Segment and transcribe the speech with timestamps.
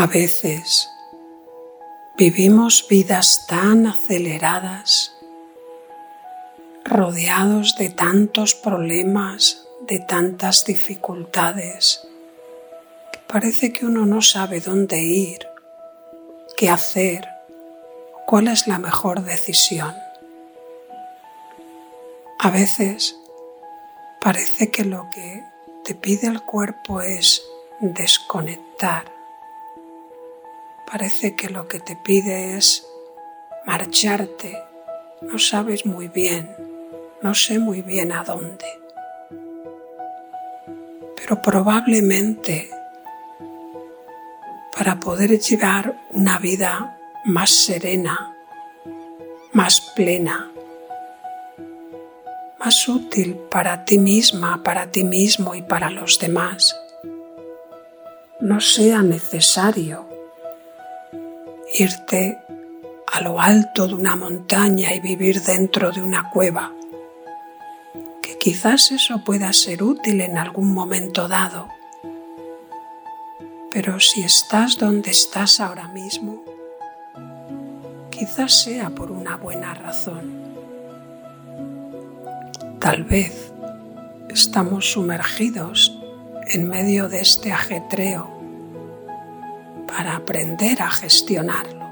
[0.00, 0.88] A veces
[2.16, 5.12] vivimos vidas tan aceleradas,
[6.86, 12.00] rodeados de tantos problemas, de tantas dificultades,
[13.12, 15.46] que parece que uno no sabe dónde ir,
[16.56, 17.28] qué hacer,
[18.26, 19.94] cuál es la mejor decisión.
[22.38, 23.16] A veces
[24.18, 25.44] parece que lo que
[25.84, 27.42] te pide el cuerpo es
[27.80, 29.19] desconectar
[30.90, 32.84] Parece que lo que te pide es
[33.64, 34.60] marcharte.
[35.20, 36.56] No sabes muy bien,
[37.22, 38.66] no sé muy bien a dónde.
[41.14, 42.70] Pero probablemente
[44.76, 48.34] para poder llevar una vida más serena,
[49.52, 50.50] más plena,
[52.58, 56.74] más útil para ti misma, para ti mismo y para los demás,
[58.40, 60.09] no sea necesario
[61.72, 62.38] irte
[63.06, 66.72] a lo alto de una montaña y vivir dentro de una cueva,
[68.22, 71.68] que quizás eso pueda ser útil en algún momento dado,
[73.70, 76.42] pero si estás donde estás ahora mismo,
[78.10, 80.40] quizás sea por una buena razón.
[82.80, 83.52] Tal vez
[84.28, 85.96] estamos sumergidos
[86.46, 88.39] en medio de este ajetreo
[89.96, 91.90] para aprender a gestionarlo.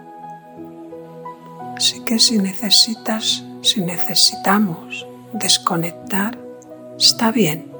[1.76, 6.38] Así que si necesitas, si necesitamos desconectar,
[6.96, 7.70] está bien,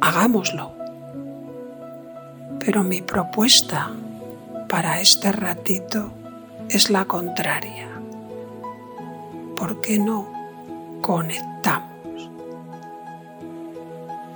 [0.00, 0.72] hagámoslo.
[2.64, 3.90] Pero mi propuesta
[4.68, 6.12] para este ratito
[6.68, 7.88] es la contraria.
[9.56, 10.28] ¿Por qué no
[11.00, 12.30] conectamos?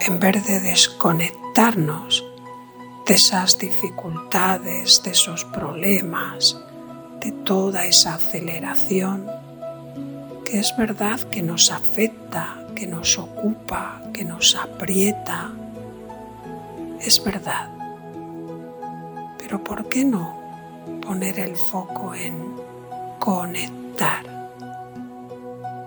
[0.01, 2.25] En vez de desconectarnos,
[3.06, 6.56] de esas dificultades, de esos problemas,
[7.20, 9.27] de toda esa aceleración
[10.44, 15.50] que es verdad que nos afecta, que nos ocupa, que nos aprieta.
[17.00, 17.70] Es verdad.
[19.38, 20.38] Pero ¿por qué no
[21.04, 22.56] poner el foco en
[23.19, 24.50] conectar?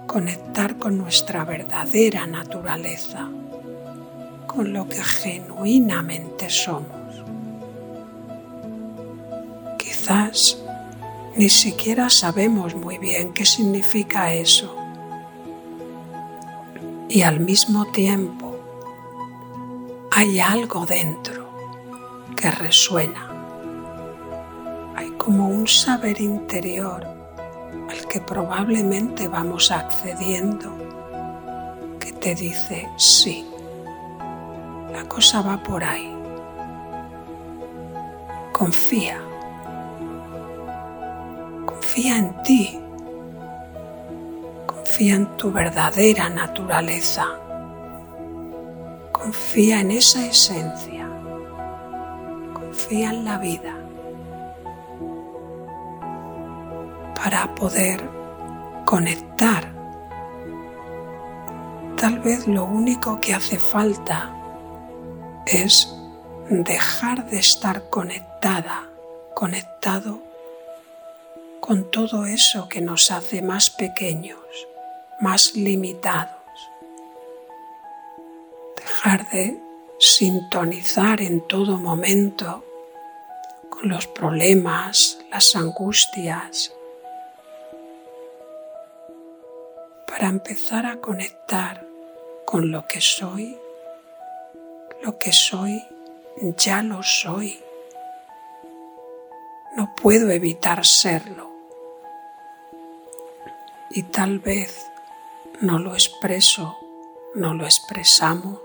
[0.06, 3.30] Conectar con nuestra verdadera naturaleza,
[4.48, 6.97] con lo que genuinamente somos.
[10.08, 10.58] Quizás
[11.36, 14.74] ni siquiera sabemos muy bien qué significa eso.
[17.10, 18.56] Y al mismo tiempo
[20.12, 21.50] hay algo dentro
[22.38, 23.28] que resuena.
[24.96, 27.06] Hay como un saber interior
[27.90, 30.72] al que probablemente vamos accediendo
[32.00, 33.46] que te dice sí.
[34.90, 36.16] La cosa va por ahí.
[38.54, 39.27] Confía
[41.98, 42.80] confía en ti,
[44.68, 47.26] confía en tu verdadera naturaleza,
[49.12, 51.10] confía en esa esencia,
[52.54, 53.76] confía en la vida.
[57.16, 58.08] Para poder
[58.86, 59.74] conectar.
[62.00, 64.36] Tal vez lo único que hace falta
[65.48, 65.92] es
[66.48, 68.88] dejar de estar conectada,
[69.34, 70.27] conectado
[71.68, 74.40] con todo eso que nos hace más pequeños,
[75.20, 76.32] más limitados.
[78.78, 79.60] Dejar de
[80.00, 82.64] sintonizar en todo momento
[83.70, 86.72] con los problemas, las angustias,
[90.08, 91.86] para empezar a conectar
[92.46, 93.58] con lo que soy,
[95.04, 95.86] lo que soy,
[96.56, 97.60] ya lo soy.
[99.76, 101.47] No puedo evitar serlo
[103.90, 104.88] y tal vez
[105.62, 106.78] no lo expreso,
[107.36, 108.60] no lo expresamos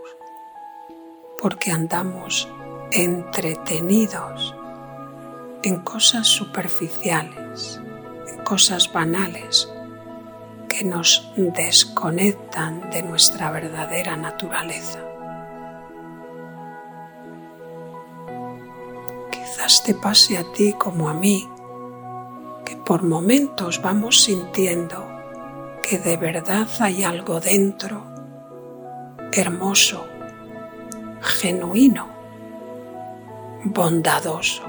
[1.41, 2.49] porque andamos
[2.93, 4.55] entretenidos
[5.62, 7.80] en cosas superficiales,
[8.28, 9.69] en cosas banales
[10.69, 15.01] que nos desconectan de nuestra verdadera naturaleza.
[19.30, 21.48] Quizás te pase a ti como a mí,
[22.65, 25.11] que por momentos vamos sintiendo
[25.92, 28.03] que de verdad hay algo dentro
[29.30, 30.06] hermoso,
[31.21, 32.06] genuino,
[33.65, 34.62] bondadoso.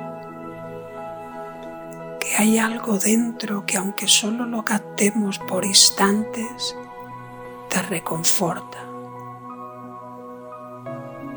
[2.19, 6.75] Que hay algo dentro que aunque solo lo captemos por instantes,
[7.69, 8.79] te reconforta.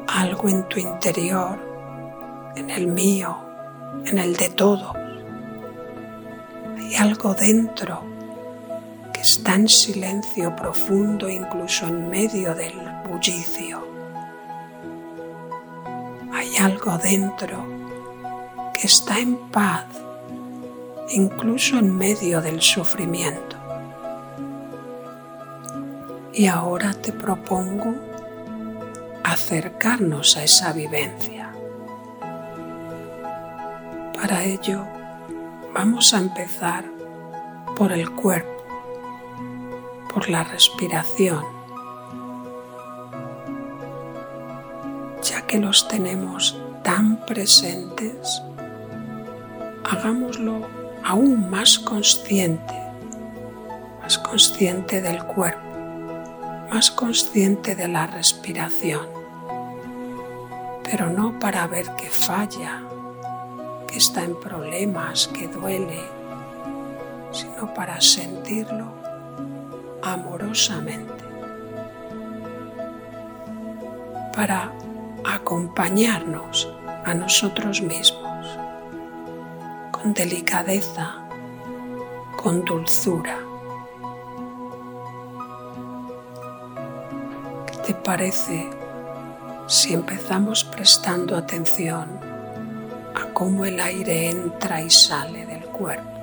[0.09, 1.61] Algo en tu interior,
[2.56, 3.37] en el mío,
[4.05, 4.94] en el de todo.
[6.77, 8.16] Hay algo dentro
[9.26, 12.75] está en silencio profundo incluso en medio del
[13.08, 13.84] bullicio.
[16.32, 17.67] Hay algo dentro
[18.73, 19.84] que está en paz
[21.08, 23.56] incluso en medio del sufrimiento.
[26.32, 27.96] Y ahora te propongo
[29.25, 31.52] acercarnos a esa vivencia.
[34.14, 34.87] Para ello
[35.75, 36.84] vamos a empezar
[37.76, 38.56] por el cuerpo,
[40.17, 41.45] por la respiración,
[45.23, 48.41] ya que los tenemos tan presentes,
[49.85, 50.67] hagámoslo
[51.05, 52.73] aún más consciente,
[54.01, 55.61] más consciente del cuerpo,
[56.73, 59.07] más consciente de la respiración,
[60.83, 62.81] pero no para ver que falla,
[63.87, 66.01] que está en problemas, que duele,
[67.33, 68.96] sino para sentirlo
[70.03, 71.25] amorosamente,
[74.35, 74.73] para
[75.25, 76.69] acompañarnos
[77.05, 78.59] a nosotros mismos
[79.91, 81.15] con delicadeza,
[82.37, 83.39] con dulzura.
[87.67, 88.71] ¿Qué te parece
[89.67, 92.21] si empezamos prestando atención
[93.15, 96.16] a cómo el aire entra y sale del cuerpo?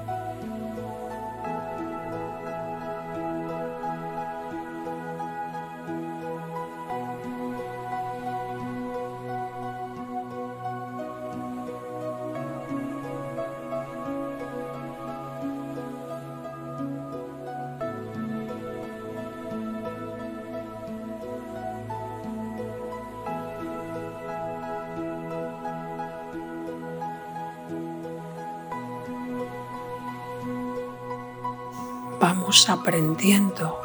[32.24, 33.78] Vamos aprendiendo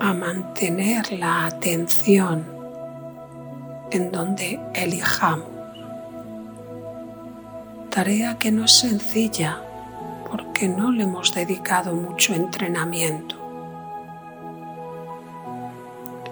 [0.00, 2.44] a mantener la atención
[3.92, 5.46] en donde elijamos.
[7.88, 9.62] Tarea que no es sencilla
[10.28, 13.36] porque no le hemos dedicado mucho entrenamiento.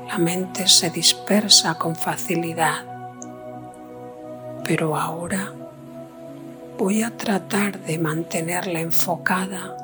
[0.09, 2.85] La mente se dispersa con facilidad,
[4.65, 5.53] pero ahora
[6.77, 9.77] voy a tratar de mantenerla enfocada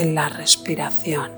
[0.00, 1.32] en la respiración.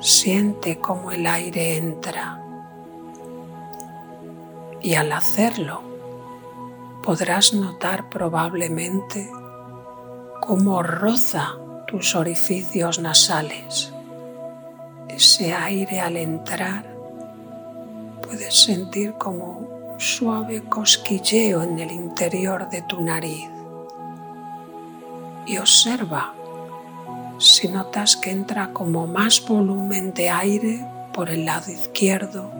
[0.00, 2.42] Siente cómo el aire entra
[4.80, 5.82] y al hacerlo
[7.02, 9.30] podrás notar probablemente
[10.40, 11.56] cómo roza
[11.86, 13.92] tus orificios nasales.
[15.08, 16.84] Ese aire al entrar
[18.22, 23.51] puedes sentir como un suave cosquilleo en el interior de tu nariz
[25.46, 26.34] y observa
[27.38, 32.52] si notas que entra como más volumen de aire por el lado izquierdo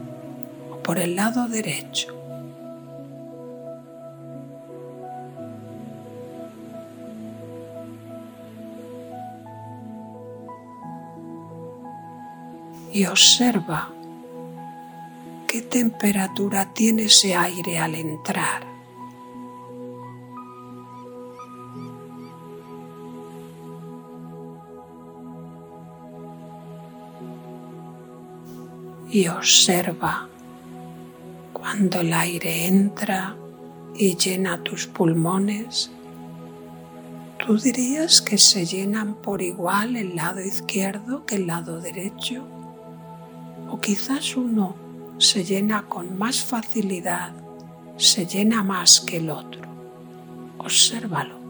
[0.70, 2.14] o por el lado derecho.
[12.92, 13.88] Y observa
[15.46, 18.71] qué temperatura tiene ese aire al entrar.
[29.12, 30.26] Y observa
[31.52, 33.36] cuando el aire entra
[33.94, 35.90] y llena tus pulmones.
[37.38, 42.42] ¿Tú dirías que se llenan por igual el lado izquierdo que el lado derecho?
[43.70, 44.74] O quizás uno
[45.18, 47.32] se llena con más facilidad,
[47.98, 49.60] se llena más que el otro.
[50.56, 51.41] Obsérvalo.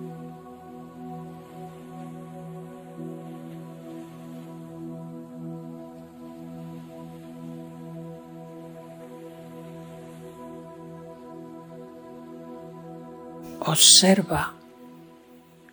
[13.73, 14.53] Observa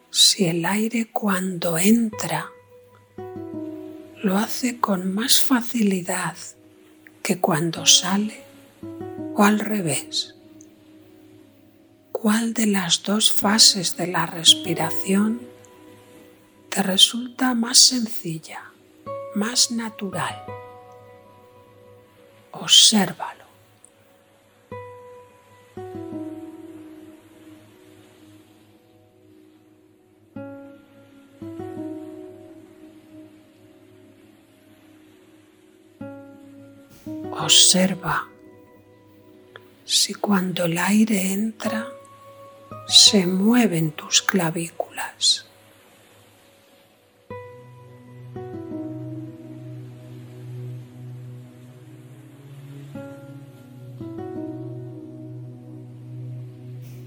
[0.10, 2.50] si el aire cuando entra
[4.24, 6.38] lo hace con más facilidad
[7.22, 8.42] que cuando sale
[9.36, 10.34] o al revés.
[12.14, 15.42] ¿Cuál de las dos fases de la respiración
[16.70, 18.64] te resulta más sencilla,
[19.36, 20.42] más natural?
[22.54, 23.39] Obsérvalo.
[37.50, 38.28] Observa
[39.84, 41.88] si cuando el aire entra
[42.88, 45.48] se mueven tus clavículas.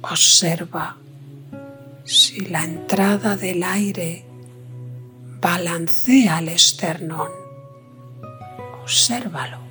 [0.00, 0.96] Observa
[2.02, 4.24] si la entrada del aire
[5.40, 7.30] balancea el esternón.
[8.82, 9.61] Obsérvalo.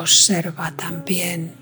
[0.00, 1.52] Observa también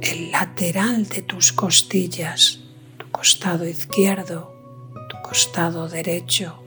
[0.00, 2.60] el lateral de tus costillas,
[2.96, 4.54] tu costado izquierdo,
[5.10, 6.58] tu costado derecho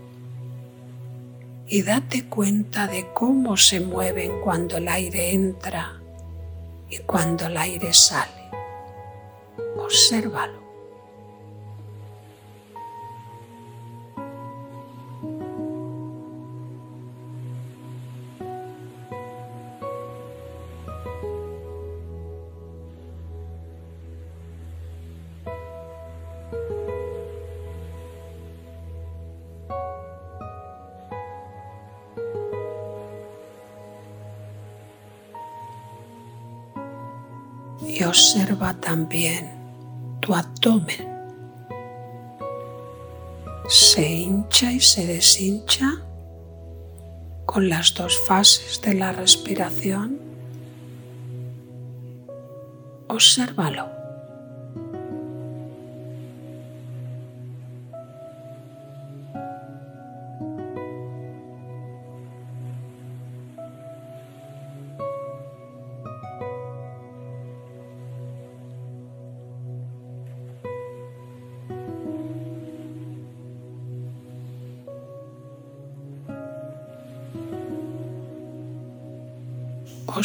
[1.65, 5.99] y date cuenta de cómo se mueven cuando el aire entra
[6.87, 8.51] y cuando el aire sale.
[9.75, 10.68] Obsérvalo.
[38.09, 39.51] Observa también
[40.19, 41.07] tu abdomen.
[43.67, 46.01] Se hincha y se deshincha
[47.45, 50.19] con las dos fases de la respiración.
[53.07, 53.98] Obsérvalo.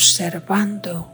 [0.05, 1.11] Observando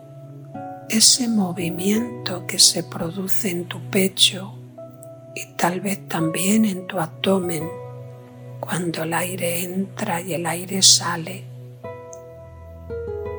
[0.89, 4.53] ese movimiento que se produce en tu pecho
[5.33, 7.71] y tal vez también en tu abdomen
[8.59, 11.45] cuando el aire entra y el aire sale.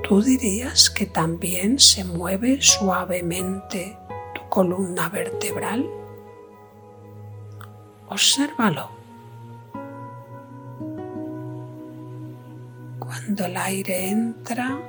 [0.08, 3.98] ¿Tú dirías que también se mueve suavemente
[4.34, 5.86] tu columna vertebral?
[8.08, 8.90] Obsérvalo.
[13.00, 14.80] Cuando el aire entra,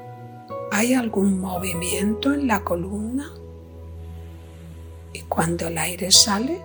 [0.75, 3.31] ¿Hay algún movimiento en la columna?
[5.13, 6.63] ¿Y cuando el aire sale?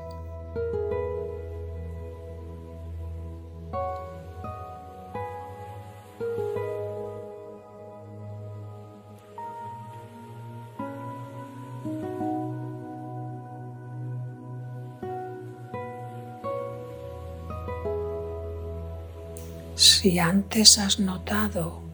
[19.76, 21.87] Si antes has notado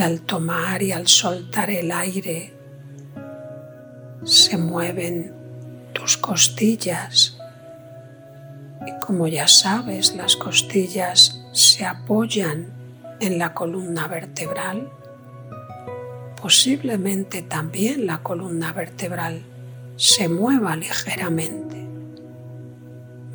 [0.00, 2.52] al tomar y al soltar el aire
[4.24, 5.34] se mueven
[5.92, 7.38] tus costillas
[8.86, 12.72] y como ya sabes las costillas se apoyan
[13.20, 14.90] en la columna vertebral,
[16.40, 19.42] posiblemente también la columna vertebral
[19.96, 21.86] se mueva ligeramente.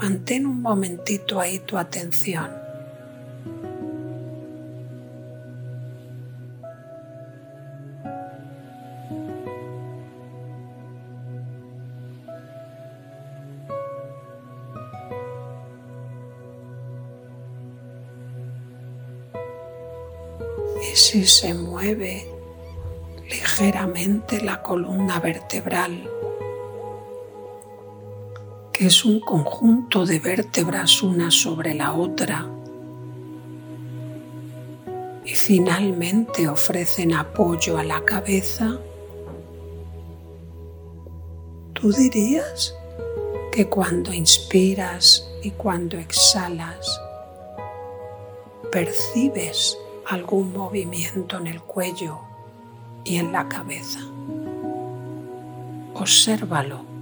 [0.01, 2.64] Mantén un momentito ahí tu atención.
[20.96, 22.25] Si se mueve
[23.30, 26.10] ligeramente la columna vertebral,
[28.72, 32.50] que es un conjunto de vértebras una sobre la otra,
[35.25, 38.80] y finalmente ofrecen apoyo a la cabeza,
[41.74, 42.74] tú dirías
[43.52, 47.02] que cuando inspiras y cuando exhalas,
[48.72, 52.20] percibes algún movimiento en el cuello
[53.04, 54.00] y en la cabeza.
[55.94, 56.95] Obsérvalo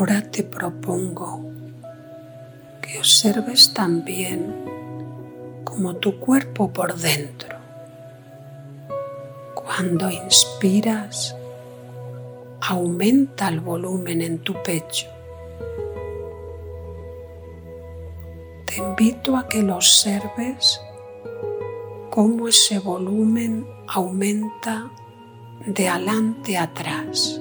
[0.00, 1.44] Ahora te propongo
[2.80, 4.50] que observes también
[5.62, 7.58] como tu cuerpo por dentro.
[9.54, 11.36] Cuando inspiras,
[12.62, 15.06] aumenta el volumen en tu pecho.
[18.64, 20.80] Te invito a que lo observes
[22.08, 24.90] cómo ese volumen aumenta
[25.66, 27.39] de adelante atrás.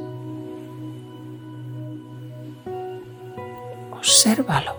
[4.29, 4.75] Obsérvalo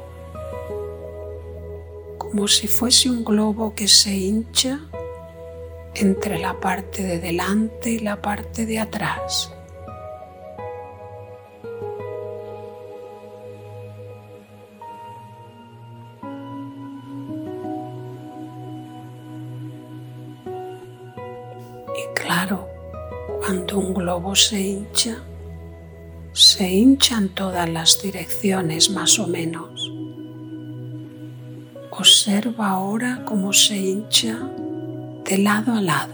[2.18, 4.78] como si fuese un globo que se hincha
[5.92, 9.52] entre la parte de delante y la parte de atrás.
[21.96, 22.68] Y claro,
[23.40, 25.24] cuando un globo se hincha,
[26.60, 29.90] se hincha en todas las direcciones más o menos.
[31.90, 34.38] Observa ahora cómo se hincha
[35.24, 36.12] de lado a lado,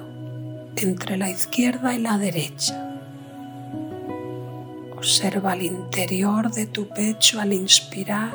[0.77, 2.97] entre la izquierda y la derecha.
[4.97, 8.33] Observa el interior de tu pecho al inspirar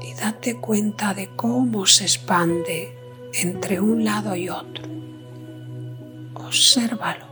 [0.00, 2.98] y date cuenta de cómo se expande
[3.32, 4.82] entre un lado y otro.
[6.34, 7.27] Obsérvalo.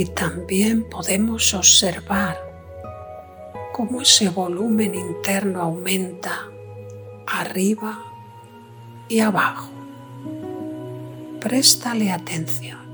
[0.00, 2.38] Y también podemos observar
[3.70, 6.46] cómo ese volumen interno aumenta
[7.26, 8.02] arriba
[9.10, 9.68] y abajo.
[11.38, 12.89] Préstale atención.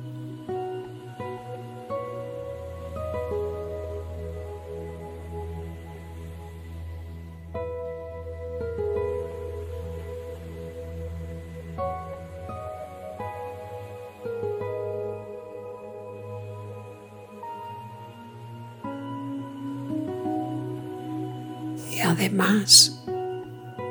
[22.26, 23.04] Además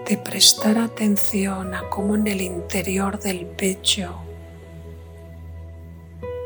[0.09, 4.13] de prestar atención a cómo en el interior del pecho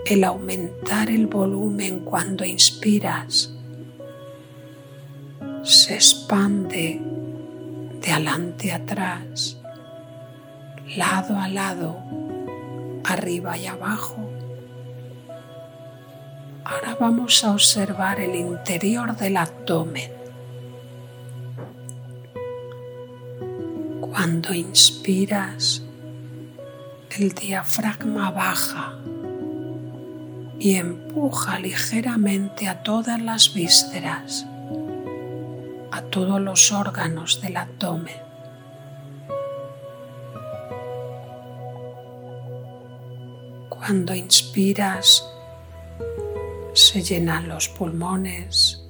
[0.06, 3.52] el aumentar el volumen cuando inspiras
[5.64, 7.02] se expande
[8.02, 9.58] de adelante atrás,
[10.96, 11.98] lado a lado,
[13.04, 14.30] arriba y abajo.
[16.64, 20.19] Ahora vamos a observar el interior del abdomen.
[24.20, 25.82] Cuando inspiras,
[27.18, 29.00] el diafragma baja
[30.60, 34.46] y empuja ligeramente a todas las vísceras,
[35.94, 38.22] a todos los órganos del abdomen.
[43.70, 45.26] Cuando inspiras,
[46.74, 48.84] se llenan los pulmones,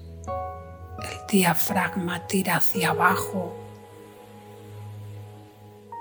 [1.03, 3.58] el diafragma tira hacia abajo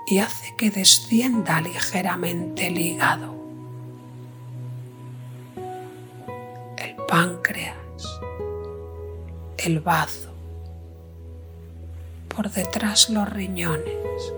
[0.09, 3.35] y hace que descienda ligeramente el hígado,
[6.77, 7.75] el páncreas,
[9.59, 10.33] el bazo,
[12.27, 14.33] por detrás los riñones.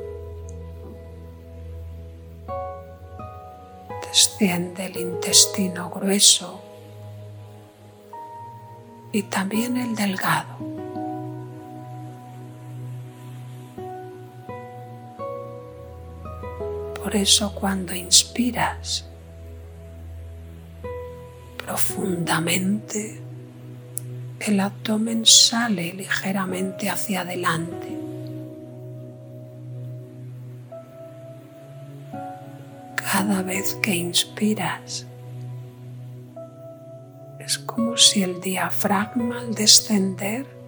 [4.09, 6.61] Desciende el intestino grueso
[9.13, 10.90] y también el delgado.
[17.11, 19.05] Por eso cuando inspiras
[21.57, 23.19] profundamente,
[24.39, 27.97] el abdomen sale ligeramente hacia adelante.
[32.95, 35.05] Cada vez que inspiras,
[37.41, 40.60] es como si el diafragma al descender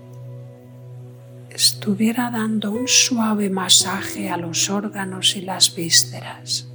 [1.54, 6.68] estuviera dando un suave masaje a los órganos y las vísceras,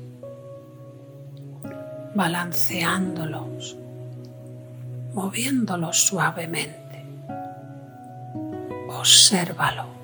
[2.14, 3.76] balanceándolos,
[5.14, 7.04] moviéndolos suavemente.
[8.88, 9.97] Obsérvalo.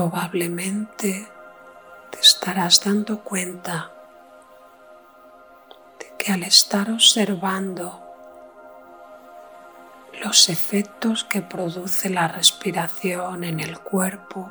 [0.00, 1.28] Probablemente
[2.10, 3.92] te estarás dando cuenta
[5.98, 8.02] de que al estar observando
[10.24, 14.50] los efectos que produce la respiración en el cuerpo,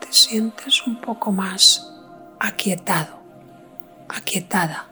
[0.00, 1.92] te sientes un poco más
[2.38, 3.20] aquietado,
[4.08, 4.88] aquietada,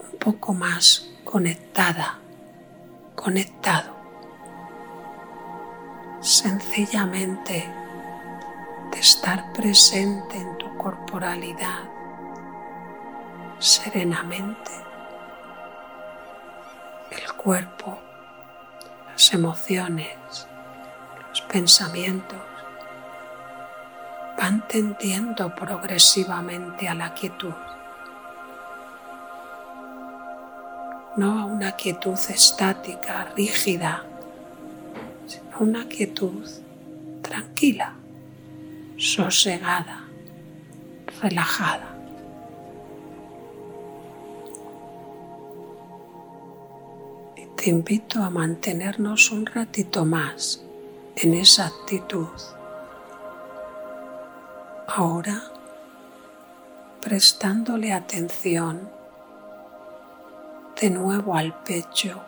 [0.00, 2.18] un poco más conectada,
[3.14, 3.99] conectado.
[6.20, 7.66] Sencillamente
[8.92, 11.80] de estar presente en tu corporalidad
[13.58, 14.70] serenamente
[17.10, 17.98] el cuerpo,
[19.10, 20.46] las emociones,
[21.28, 22.38] los pensamientos
[24.36, 27.54] van tendiendo progresivamente a la quietud.
[31.16, 34.04] No a una quietud estática, rígida,
[35.60, 36.48] una quietud
[37.22, 37.92] tranquila,
[38.96, 40.04] sosegada,
[41.20, 41.96] relajada.
[47.56, 50.62] te invito a mantenernos un ratito más
[51.14, 52.28] en esa actitud.
[54.88, 55.42] Ahora,
[57.02, 58.88] prestándole atención
[60.80, 62.22] de nuevo al pecho,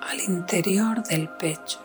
[0.00, 1.78] al interior del pecho,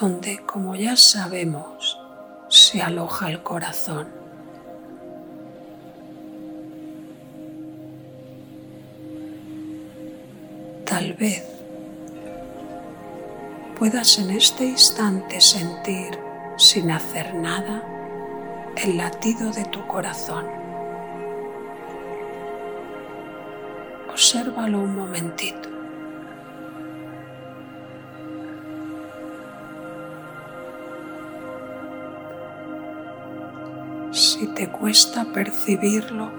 [0.00, 1.98] donde, como ya sabemos,
[2.48, 4.08] se aloja el corazón.
[10.84, 11.44] Tal vez
[13.78, 16.18] puedas en este instante sentir
[16.56, 17.82] sin hacer nada
[18.76, 20.46] el latido de tu corazón.
[24.10, 25.71] Obsérvalo un momentito.
[34.70, 36.30] Cuesta percibirlo,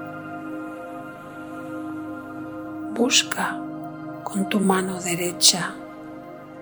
[2.93, 3.59] busca
[4.23, 5.75] con tu mano derecha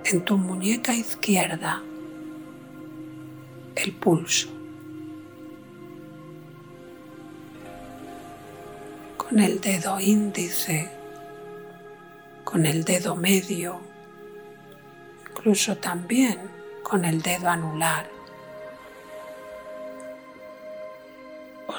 [0.03, 1.81] en tu muñeca izquierda
[3.75, 4.49] el pulso.
[9.17, 10.89] Con el dedo índice,
[12.43, 13.79] con el dedo medio,
[15.29, 16.37] incluso también
[16.83, 18.20] con el dedo anular.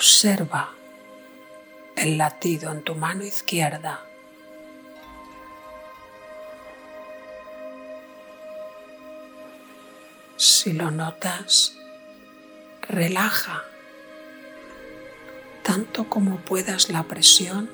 [0.02, 0.74] Observa
[1.94, 4.00] el latido en tu mano izquierda.
[10.36, 11.76] Si lo notas,
[12.80, 13.62] relaja
[15.62, 17.70] tanto como puedas la presión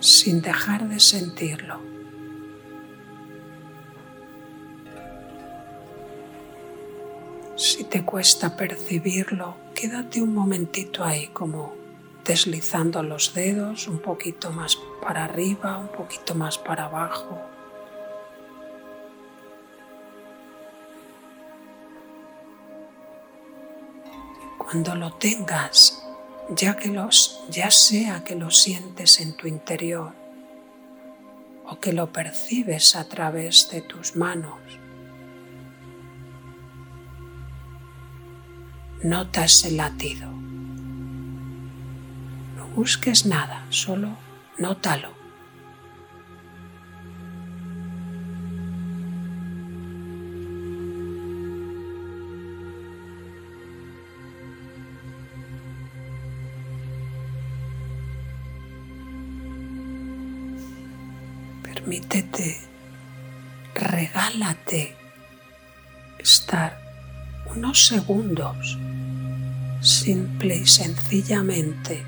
[0.00, 1.82] sin dejar de sentirlo.
[7.58, 11.74] Si te cuesta percibirlo, quédate un momentito ahí como
[12.24, 17.40] deslizando los dedos un poquito más para arriba, un poquito más para abajo.
[24.58, 26.02] cuando lo tengas,
[26.48, 30.14] ya que los, ya sea que lo sientes en tu interior
[31.66, 34.60] o que lo percibes a través de tus manos,
[39.02, 40.30] notas el latido.
[42.56, 44.16] No busques nada, solo
[44.58, 45.22] nótalo.
[61.92, 62.58] permítete,
[63.74, 64.96] regálate
[66.18, 66.78] estar
[67.54, 68.78] unos segundos
[69.82, 72.06] simple y sencillamente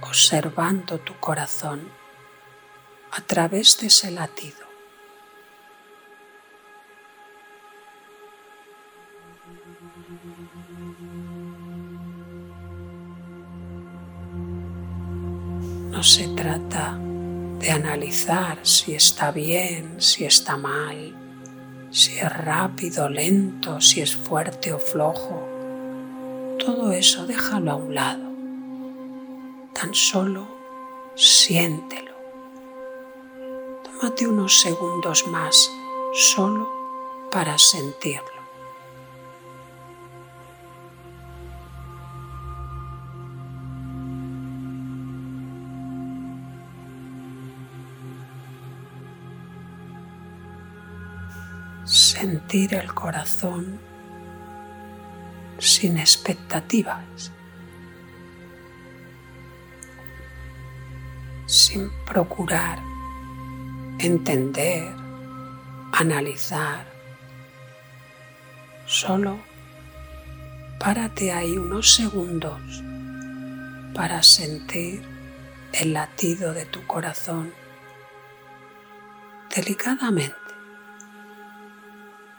[0.00, 1.88] observando tu corazón
[3.12, 4.66] a través de ese latido.
[15.90, 16.98] No se trata
[17.60, 21.16] de analizar si está bien, si está mal,
[21.90, 25.55] si es rápido, lento, si es fuerte o flojo.
[26.66, 28.24] Todo eso déjalo a un lado.
[29.72, 30.48] Tan solo
[31.14, 32.10] siéntelo.
[33.84, 35.70] Tómate unos segundos más
[36.12, 36.68] solo
[37.30, 38.34] para sentirlo.
[51.84, 53.78] sentir el corazón
[55.66, 57.32] sin expectativas,
[61.46, 62.78] sin procurar
[63.98, 64.94] entender,
[65.92, 66.86] analizar,
[68.86, 69.38] solo
[70.78, 72.60] párate ahí unos segundos
[73.94, 75.02] para sentir
[75.72, 77.52] el latido de tu corazón
[79.54, 80.36] delicadamente,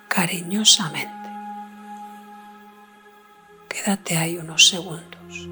[0.07, 1.16] cariñosamente.
[3.87, 5.47] Quédate ahí unos segundos.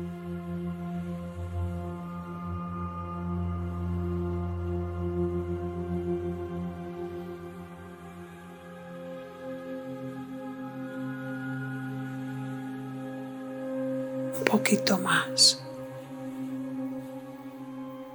[14.38, 15.64] Un poquito más.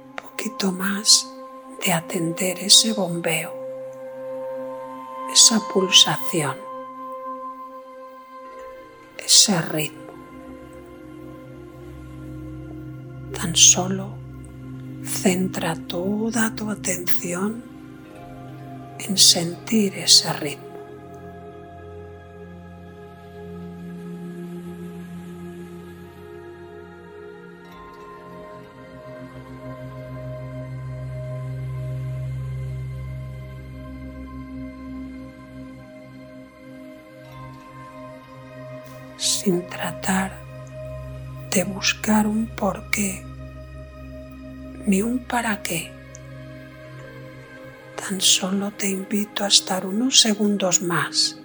[0.05, 1.27] Un poquito más
[1.83, 3.55] de atender ese bombeo,
[5.33, 6.57] esa pulsación,
[9.17, 10.00] ese ritmo.
[13.61, 14.15] Solo
[15.05, 17.63] centra toda tu atención
[18.99, 20.71] en sentir ese ritmo.
[39.17, 40.31] sin tratar
[41.51, 43.30] de buscar un porqué
[44.91, 45.89] ni un para qué.
[47.95, 51.39] Tan solo te invito a estar unos segundos más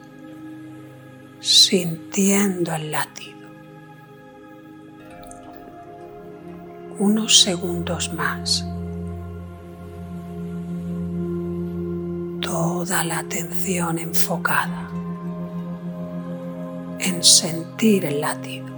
[1.39, 3.47] sintiendo el latido.
[6.99, 8.67] Unos segundos más.
[12.41, 14.91] Toda la atención enfocada
[16.99, 18.76] en sentir el latido.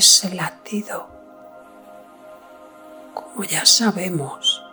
[0.00, 1.06] Ese latido,
[3.12, 4.64] como ya sabemos,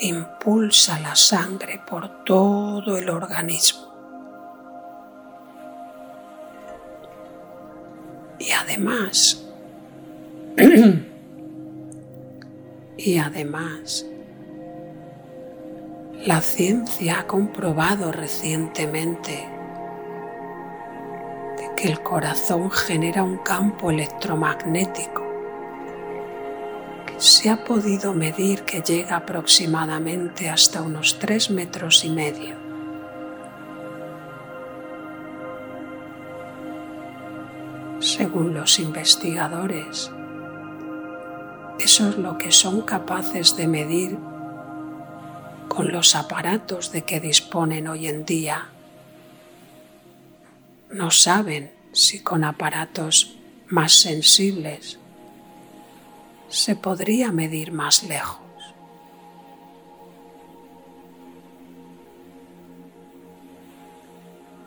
[0.00, 3.94] impulsa la sangre por todo el organismo.
[8.40, 9.46] Y además,
[12.96, 14.04] y además,
[16.26, 19.59] la ciencia ha comprobado recientemente
[21.80, 25.22] que el corazón genera un campo electromagnético
[27.06, 32.54] que se ha podido medir que llega aproximadamente hasta unos tres metros y medio.
[38.00, 40.10] Según los investigadores,
[41.78, 44.18] eso es lo que son capaces de medir
[45.68, 48.68] con los aparatos de que disponen hoy en día
[50.90, 54.98] no saben si con aparatos más sensibles
[56.48, 58.40] se podría medir más lejos.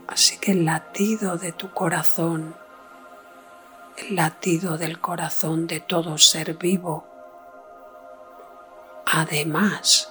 [0.08, 2.56] Así que el latido de tu corazón,
[3.98, 7.06] el latido del corazón de todo ser vivo,
[9.06, 10.10] además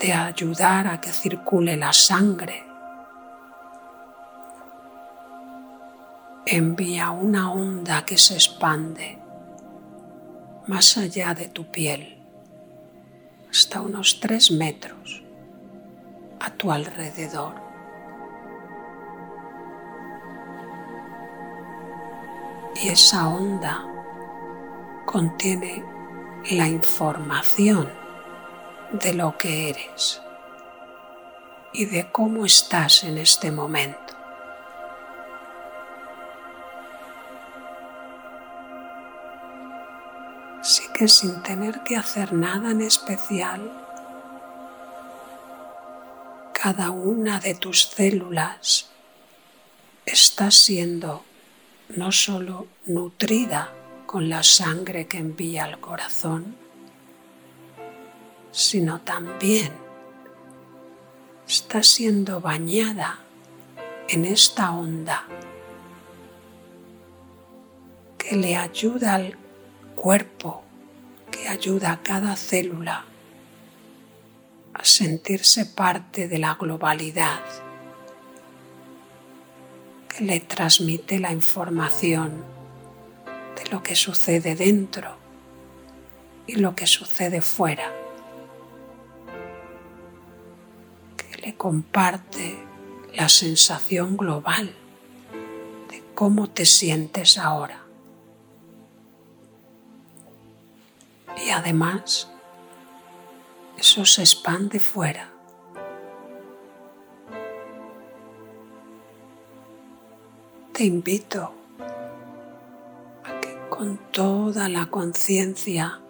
[0.00, 2.65] de ayudar a que circule la sangre
[6.46, 9.18] envía una onda que se expande
[10.68, 12.22] más allá de tu piel,
[13.50, 15.24] hasta unos tres metros
[16.38, 17.54] a tu alrededor.
[22.82, 23.84] Y esa onda
[25.04, 25.84] contiene
[26.50, 27.90] la información
[28.92, 30.22] de lo que eres
[31.72, 34.05] y de cómo estás en este momento.
[40.96, 43.70] Que sin tener que hacer nada en especial,
[46.54, 48.88] cada una de tus células
[50.06, 51.22] está siendo
[51.90, 53.74] no solo nutrida
[54.06, 56.56] con la sangre que envía al corazón,
[58.50, 59.72] sino también
[61.46, 63.18] está siendo bañada
[64.08, 65.26] en esta onda
[68.16, 69.36] que le ayuda al
[69.94, 70.65] cuerpo,
[71.46, 73.04] que ayuda a cada célula
[74.74, 77.40] a sentirse parte de la globalidad,
[80.08, 82.44] que le transmite la información
[83.54, 85.16] de lo que sucede dentro
[86.48, 87.92] y lo que sucede fuera.
[91.42, 92.58] le comparte
[93.14, 94.74] la sensación global
[95.90, 97.85] de cómo te sientes ahora.
[101.36, 102.30] Y además,
[103.76, 105.30] eso se expande fuera.
[110.72, 111.52] Te invito
[113.24, 116.00] a que con toda la conciencia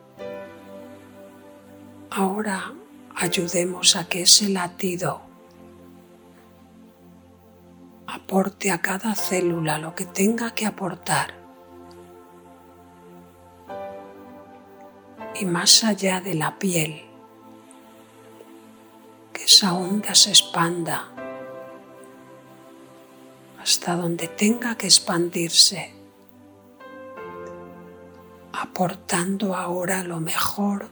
[2.11, 2.73] ahora
[3.15, 5.21] ayudemos a que ese latido
[8.07, 11.36] aporte a cada célula lo que tenga que aportar.
[15.38, 17.03] Y más allá de la piel,
[19.33, 21.09] que esa onda se expanda
[23.61, 25.92] hasta donde tenga que expandirse,
[28.53, 30.88] aportando ahora lo mejor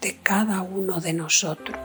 [0.00, 1.78] de cada uno de nosotros.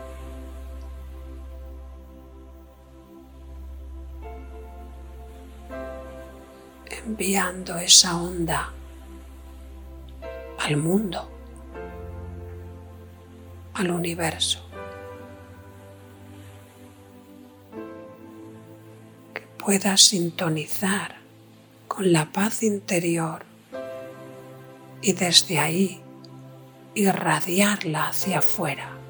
[7.05, 8.71] enviando esa onda
[10.59, 11.40] al mundo,
[13.73, 14.65] al universo.
[19.33, 21.17] Que pueda sintonizar
[21.87, 23.45] con la paz interior
[25.01, 26.01] y desde ahí
[26.93, 29.01] irradiarla hacia afuera.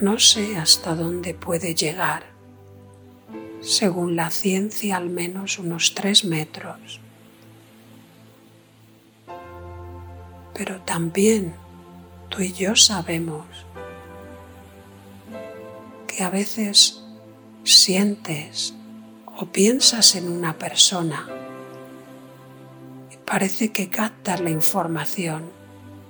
[0.00, 2.35] No sé hasta dónde puede llegar,
[3.60, 7.00] según la ciencia al menos unos tres metros.
[10.54, 11.54] Pero también
[12.28, 13.46] tú y yo sabemos
[16.06, 17.02] que a veces
[17.64, 18.74] sientes
[19.36, 21.28] o piensas en una persona
[23.12, 25.50] y parece que captas la información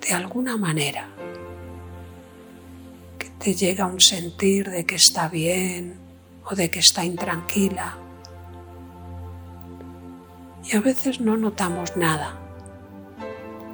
[0.07, 1.09] de alguna manera
[3.47, 6.01] te llega un sentir de que está bien
[6.49, 7.97] o de que está intranquila.
[10.65, 12.35] Y a veces no notamos nada,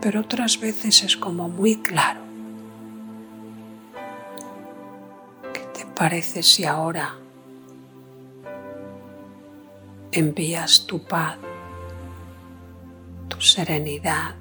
[0.01, 2.21] pero otras veces es como muy claro.
[5.53, 7.15] ¿Qué te parece si ahora
[10.11, 11.39] envías tu paz,
[13.29, 14.35] tu serenidad,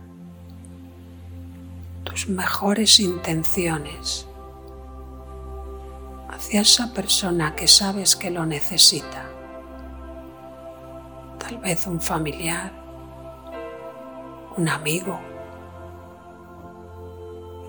[2.04, 4.28] tus mejores intenciones?
[6.42, 9.30] Hacia esa persona que sabes que lo necesita.
[11.38, 12.72] Tal vez un familiar,
[14.58, 15.20] un amigo,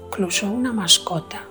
[0.06, 1.42] incluso una mascota.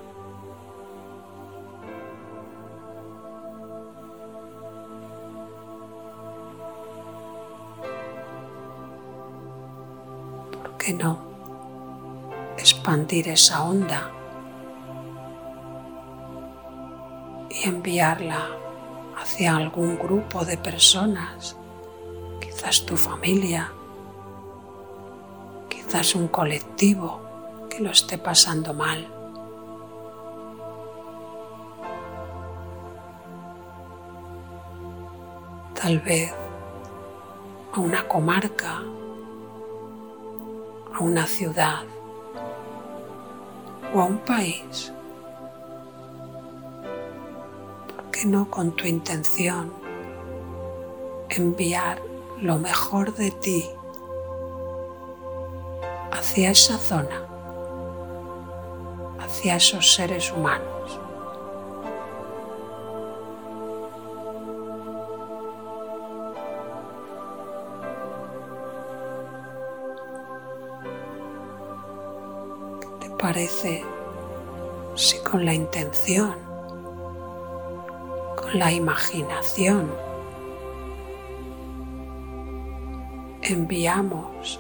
[10.64, 11.20] ¿Por qué no
[12.58, 14.21] expandir esa onda?
[17.62, 18.47] Y enviarla
[19.17, 21.55] hacia algún grupo de personas,
[22.39, 23.72] quizás tu familia,
[25.70, 27.22] quizás un colectivo
[27.70, 29.07] que lo esté pasando mal.
[35.76, 36.34] Tal vez
[37.74, 38.82] a una comarca,
[40.93, 41.84] a una ciudad
[43.93, 44.93] o a un país.
[48.26, 49.74] No con tu intención
[51.30, 52.01] enviar
[52.39, 53.69] lo mejor de ti
[56.11, 57.26] hacia esa zona,
[59.19, 60.99] hacia esos seres humanos.
[72.82, 73.84] ¿Qué te parece
[74.95, 76.51] si con la intención
[78.54, 79.91] la imaginación.
[83.41, 84.60] Enviamos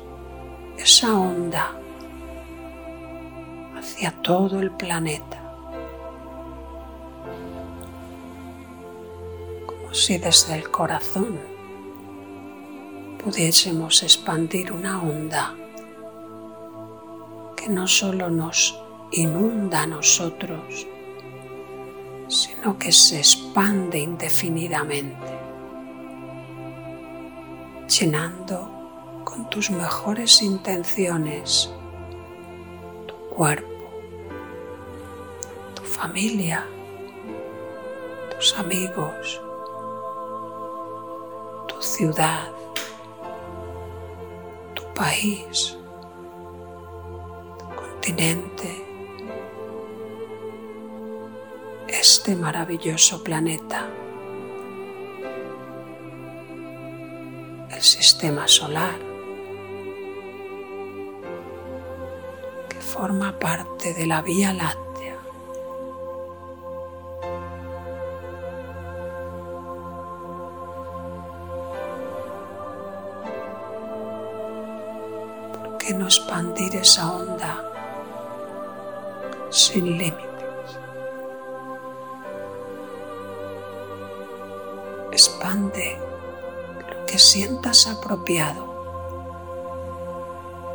[0.77, 1.71] esa onda
[3.77, 5.39] hacia todo el planeta,
[9.65, 11.39] como si desde el corazón
[13.23, 15.53] pudiésemos expandir una onda
[17.55, 18.79] que no solo nos
[19.11, 20.87] inunda a nosotros,
[22.31, 25.37] sino que se expande indefinidamente,
[27.89, 31.69] llenando con tus mejores intenciones
[33.05, 33.91] tu cuerpo,
[35.75, 36.65] tu familia,
[38.33, 39.41] tus amigos,
[41.67, 42.49] tu ciudad,
[44.73, 45.77] tu país,
[47.59, 48.90] tu continente
[52.21, 53.87] este maravilloso planeta,
[57.71, 58.93] el sistema solar,
[62.69, 65.17] que forma parte de la Vía Láctea.
[75.53, 77.63] ¿Por qué no expandir esa onda
[79.49, 80.30] sin límite?
[85.59, 88.73] Lo que sientas apropiado,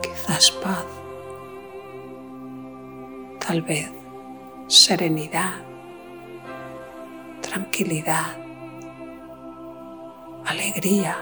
[0.03, 0.85] quizás paz,
[3.41, 3.91] tal vez
[4.66, 5.55] serenidad,
[7.41, 8.37] tranquilidad,
[10.45, 11.16] alegría,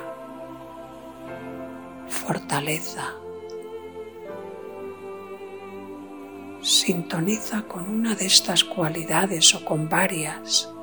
[2.09, 3.15] fortaleza.
[6.61, 10.74] Sintoniza con una de estas cualidades o con varias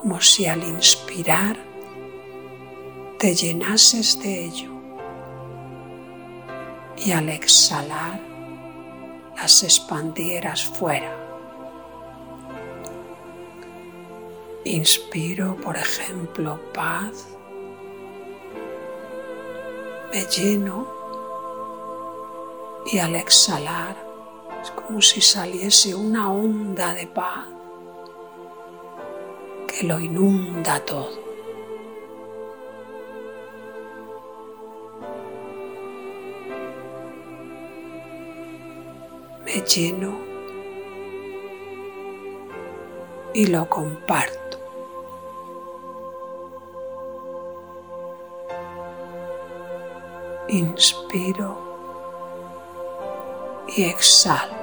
[0.00, 1.56] como si al inspirar
[3.18, 4.70] te llenases de ello.
[6.96, 8.20] Y al exhalar
[9.36, 11.14] las expandieras fuera.
[14.64, 17.28] Inspiro, por ejemplo, paz,
[20.12, 20.86] me lleno.
[22.92, 23.96] Y al exhalar
[24.62, 27.57] es como si saliese una onda de paz
[29.82, 31.10] lo inunda todo.
[39.44, 40.18] Me lleno
[43.32, 44.58] y lo comparto.
[50.48, 51.56] Inspiro
[53.76, 54.57] y exhalo.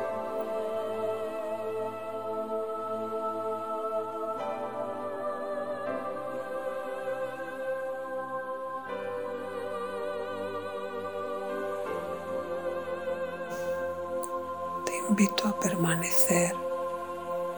[15.09, 16.55] Invito a permanecer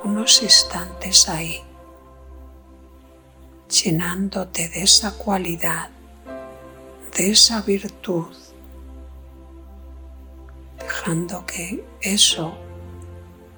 [0.04, 1.62] unos instantes ahí,
[3.70, 5.89] llenándote de esa cualidad,
[7.16, 8.28] de esa virtud,
[10.80, 12.58] dejando que eso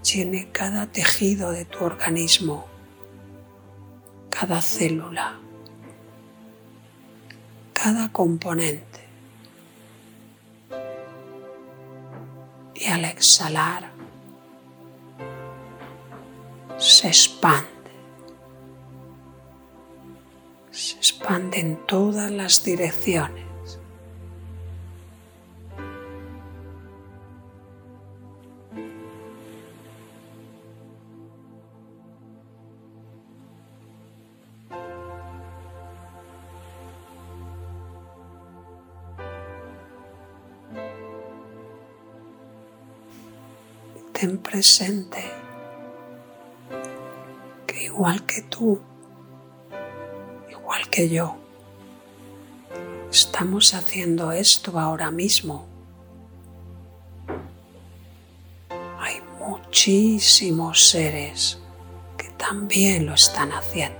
[0.04, 2.66] llene cada tejido de tu organismo,
[4.30, 5.40] cada célula,
[7.74, 9.09] cada componente.
[12.90, 13.90] Al exhalar
[16.78, 17.68] se expande.
[20.72, 23.49] Se expande en todas las direcciones.
[47.66, 48.82] Que igual que tú,
[50.49, 51.38] igual que yo,
[53.10, 55.66] estamos haciendo esto ahora mismo.
[58.99, 61.60] Hay muchísimos seres
[62.18, 63.97] que también lo están haciendo.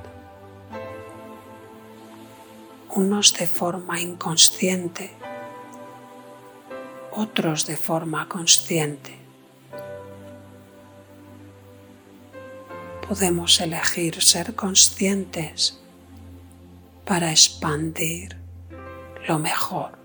[2.96, 5.12] Unos de forma inconsciente,
[7.12, 9.19] otros de forma consciente.
[13.10, 15.80] Podemos elegir ser conscientes
[17.06, 18.38] para expandir
[19.28, 19.98] lo mejor,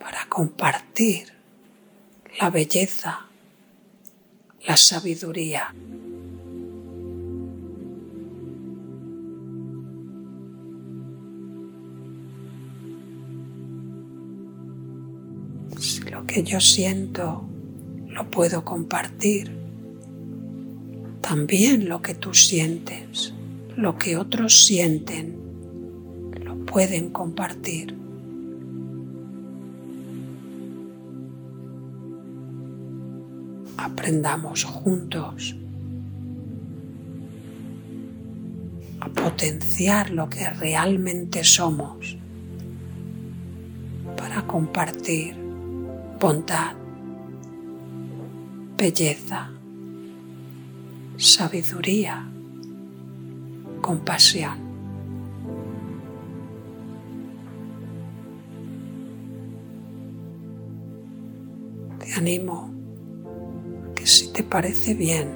[0.00, 1.34] para compartir
[2.40, 3.26] la belleza,
[4.66, 5.74] la sabiduría.
[16.10, 17.47] Lo que yo siento
[18.18, 19.56] lo puedo compartir.
[21.20, 23.34] también lo que tú sientes,
[23.76, 25.36] lo que otros sienten,
[26.42, 27.94] lo pueden compartir.
[33.76, 35.54] Aprendamos juntos
[39.00, 42.16] a potenciar lo que realmente somos
[44.16, 45.36] para compartir
[46.18, 46.74] bondad,
[48.78, 49.50] belleza,
[51.16, 52.24] sabiduría,
[53.82, 54.56] compasión.
[61.98, 62.70] Te animo
[63.96, 65.28] que si te parece bien,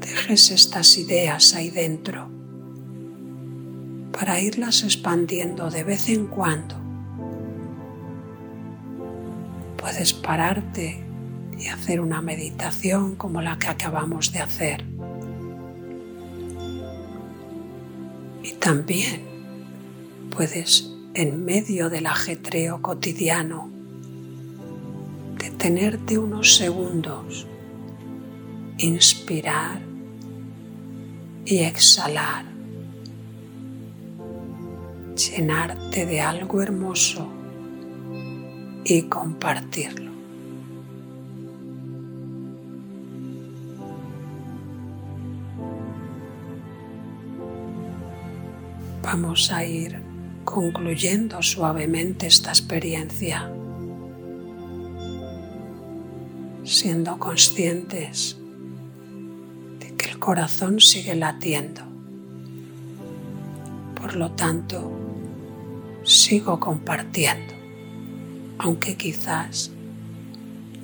[0.00, 2.28] dejes estas ideas ahí dentro
[4.12, 6.76] para irlas expandiendo de vez en cuando.
[9.78, 11.11] Puedes pararte
[11.62, 14.84] y hacer una meditación como la que acabamos de hacer.
[18.42, 19.22] Y también
[20.34, 23.70] puedes, en medio del ajetreo cotidiano,
[25.38, 27.46] detenerte unos segundos,
[28.78, 29.80] inspirar
[31.44, 32.44] y exhalar,
[35.14, 37.28] llenarte de algo hermoso
[38.84, 40.11] y compartirlo.
[49.12, 50.00] Vamos a ir
[50.42, 53.52] concluyendo suavemente esta experiencia,
[56.64, 58.38] siendo conscientes
[59.80, 61.82] de que el corazón sigue latiendo.
[63.96, 64.90] Por lo tanto,
[66.04, 67.52] sigo compartiendo,
[68.56, 69.72] aunque quizás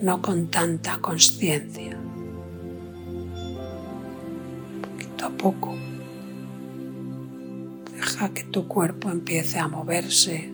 [0.02, 1.96] no con tanta conciencia.
[4.82, 5.97] Poquito a poco
[8.26, 10.52] que tu cuerpo empiece a moverse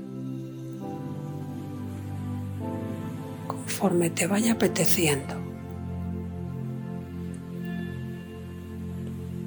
[3.47, 5.35] conforme te vaya apeteciendo.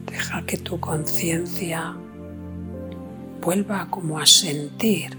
[0.07, 1.95] Deja que tu conciencia
[3.41, 5.15] vuelva como a sentir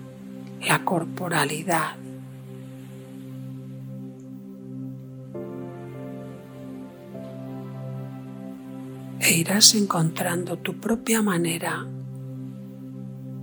[0.61, 1.95] la corporalidad.
[9.21, 11.87] E irás encontrando tu propia manera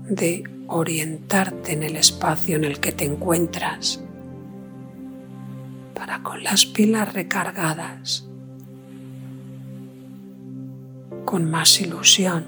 [0.10, 4.01] de orientarte en el espacio en el que te encuentras
[5.93, 8.28] para con las pilas recargadas,
[11.24, 12.45] con más ilusión,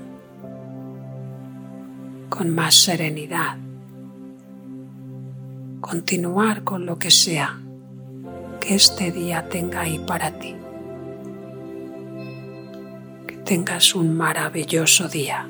[2.30, 3.58] con más serenidad,
[5.82, 7.60] continuar con lo que sea
[8.60, 10.56] que este día tenga ahí para ti.
[13.26, 15.48] Que tengas un maravilloso día.